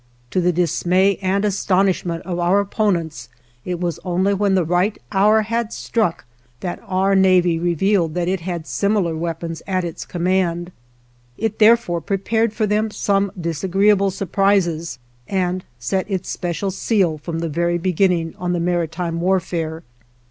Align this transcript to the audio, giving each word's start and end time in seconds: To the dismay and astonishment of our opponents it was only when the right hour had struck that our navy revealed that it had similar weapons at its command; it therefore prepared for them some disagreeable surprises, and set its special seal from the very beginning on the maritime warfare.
To 0.31 0.41
the 0.41 0.51
dismay 0.51 1.19
and 1.21 1.45
astonishment 1.45 2.23
of 2.23 2.39
our 2.39 2.59
opponents 2.59 3.29
it 3.65 3.79
was 3.79 3.99
only 4.03 4.33
when 4.33 4.55
the 4.55 4.63
right 4.65 4.97
hour 5.11 5.43
had 5.43 5.71
struck 5.71 6.25
that 6.61 6.81
our 6.87 7.13
navy 7.13 7.59
revealed 7.59 8.15
that 8.15 8.27
it 8.27 8.39
had 8.39 8.65
similar 8.65 9.15
weapons 9.15 9.61
at 9.67 9.83
its 9.83 10.03
command; 10.03 10.71
it 11.37 11.59
therefore 11.59 12.01
prepared 12.01 12.51
for 12.51 12.65
them 12.65 12.89
some 12.89 13.31
disagreeable 13.39 14.09
surprises, 14.09 14.97
and 15.27 15.65
set 15.77 16.09
its 16.09 16.29
special 16.29 16.71
seal 16.71 17.19
from 17.19 17.37
the 17.37 17.47
very 17.47 17.77
beginning 17.77 18.33
on 18.39 18.53
the 18.53 18.59
maritime 18.59 19.19
warfare. 19.21 19.83